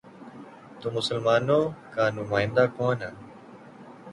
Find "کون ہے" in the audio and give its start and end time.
2.77-3.11